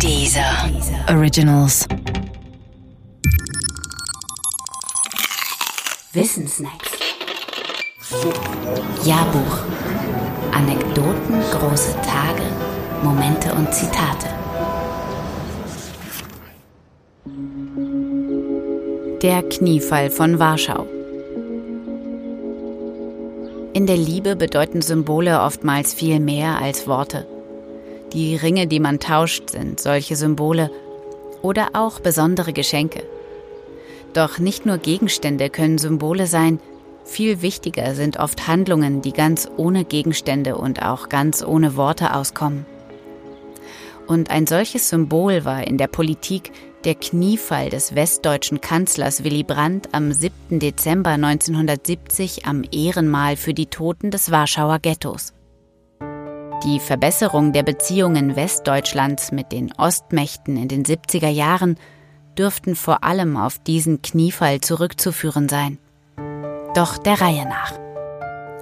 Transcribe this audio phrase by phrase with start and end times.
[0.00, 0.70] Dieser
[1.08, 1.86] Originals.
[6.12, 6.90] Wissensnacks.
[9.04, 9.58] Jahrbuch.
[10.52, 12.42] Anekdoten, große Tage,
[13.02, 14.28] Momente und Zitate.
[19.22, 20.86] Der Kniefall von Warschau.
[23.72, 27.26] In der Liebe bedeuten Symbole oftmals viel mehr als Worte.
[28.14, 30.70] Die Ringe, die man tauscht, sind solche Symbole
[31.42, 33.02] oder auch besondere Geschenke.
[34.12, 36.60] Doch nicht nur Gegenstände können Symbole sein,
[37.04, 42.64] viel wichtiger sind oft Handlungen, die ganz ohne Gegenstände und auch ganz ohne Worte auskommen.
[44.06, 46.52] Und ein solches Symbol war in der Politik
[46.84, 50.60] der Kniefall des westdeutschen Kanzlers Willy Brandt am 7.
[50.60, 55.32] Dezember 1970 am Ehrenmal für die Toten des Warschauer Ghettos.
[56.62, 61.76] Die Verbesserung der Beziehungen Westdeutschlands mit den Ostmächten in den 70er Jahren
[62.38, 65.78] dürften vor allem auf diesen Kniefall zurückzuführen sein.
[66.74, 67.78] Doch der Reihe nach.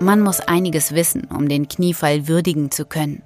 [0.00, 3.22] Man muss einiges wissen, um den Kniefall würdigen zu können.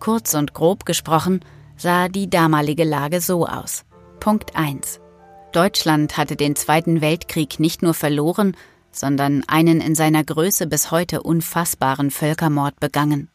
[0.00, 1.40] Kurz und grob gesprochen
[1.76, 3.84] sah die damalige Lage so aus.
[4.20, 5.00] Punkt 1.
[5.52, 8.54] Deutschland hatte den Zweiten Weltkrieg nicht nur verloren,
[8.92, 13.30] sondern einen in seiner Größe bis heute unfassbaren Völkermord begangen.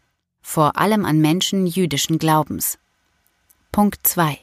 [0.47, 2.77] Vor allem an Menschen jüdischen Glaubens.
[3.71, 4.37] Punkt 2.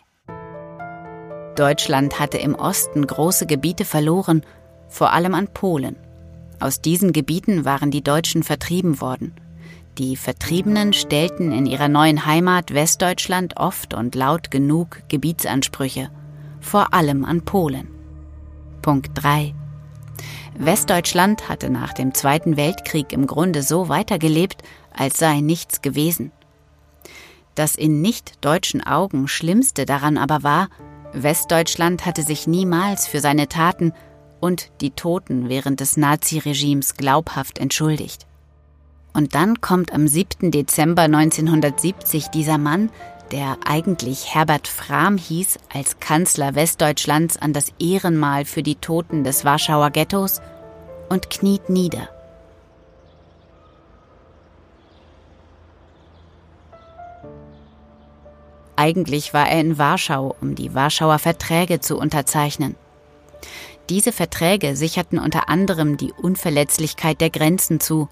[1.54, 4.42] Deutschland hatte im Osten große Gebiete verloren,
[4.88, 5.96] vor allem an Polen.
[6.58, 9.32] Aus diesen Gebieten waren die Deutschen vertrieben worden.
[9.96, 16.10] Die Vertriebenen stellten in ihrer neuen Heimat Westdeutschland oft und laut genug Gebietsansprüche
[16.60, 17.86] vor allem an Polen.
[18.82, 19.54] Punkt 3.
[20.58, 24.62] Westdeutschland hatte nach dem Zweiten Weltkrieg im Grunde so weitergelebt,
[24.96, 26.32] als sei nichts gewesen.
[27.54, 30.68] Das in nicht-deutschen Augen Schlimmste daran aber war,
[31.12, 33.92] Westdeutschland hatte sich niemals für seine Taten
[34.40, 38.26] und die Toten während des Naziregimes glaubhaft entschuldigt.
[39.12, 40.50] Und dann kommt am 7.
[40.50, 42.90] Dezember 1970 dieser Mann,
[43.30, 49.44] der eigentlich Herbert Frahm hieß, als Kanzler Westdeutschlands an das Ehrenmal für die Toten des
[49.44, 50.40] Warschauer Ghettos
[51.08, 52.08] und kniet nieder.
[58.76, 62.74] Eigentlich war er in Warschau, um die Warschauer Verträge zu unterzeichnen.
[63.88, 68.08] Diese Verträge sicherten unter anderem die Unverletzlichkeit der Grenzen zu,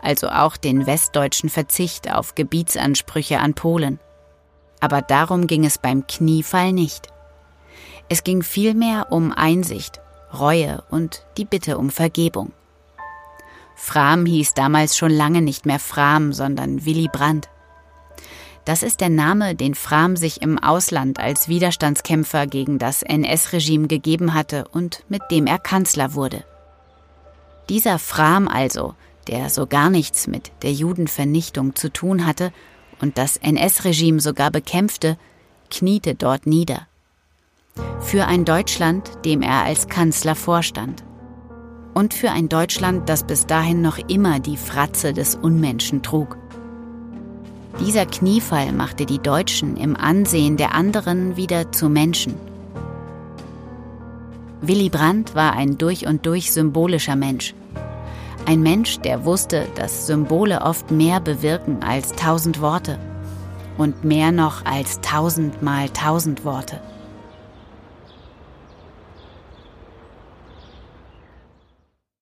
[0.00, 4.00] also auch den westdeutschen Verzicht auf Gebietsansprüche an Polen.
[4.80, 7.08] Aber darum ging es beim Kniefall nicht.
[8.08, 10.00] Es ging vielmehr um Einsicht,
[10.32, 12.52] Reue und die Bitte um Vergebung.
[13.76, 17.48] Fram hieß damals schon lange nicht mehr Fram, sondern Willy Brandt.
[18.64, 24.34] Das ist der Name, den Fram sich im Ausland als Widerstandskämpfer gegen das NS-Regime gegeben
[24.34, 26.44] hatte und mit dem er Kanzler wurde.
[27.68, 28.94] Dieser Fram also,
[29.28, 32.52] der so gar nichts mit der Judenvernichtung zu tun hatte
[33.00, 35.16] und das NS-Regime sogar bekämpfte,
[35.70, 36.86] kniete dort nieder.
[38.00, 41.04] Für ein Deutschland, dem er als Kanzler vorstand.
[41.94, 46.36] Und für ein Deutschland, das bis dahin noch immer die Fratze des Unmenschen trug.
[47.80, 52.34] Dieser Kniefall machte die Deutschen im Ansehen der anderen wieder zu Menschen.
[54.60, 57.54] Willy Brandt war ein durch und durch symbolischer Mensch.
[58.44, 62.98] Ein Mensch, der wusste, dass Symbole oft mehr bewirken als tausend Worte
[63.78, 66.80] und mehr noch als tausend mal tausend Worte.